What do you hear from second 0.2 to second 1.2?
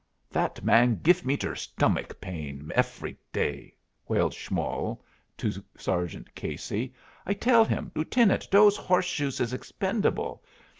"That man